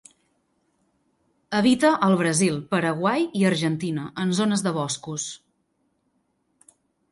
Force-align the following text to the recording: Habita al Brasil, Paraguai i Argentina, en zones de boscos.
Habita 1.57 1.91
al 2.07 2.17
Brasil, 2.21 2.57
Paraguai 2.73 3.27
i 3.43 3.47
Argentina, 3.51 4.09
en 4.25 4.35
zones 4.41 4.67
de 4.69 4.75
boscos. 4.81 5.29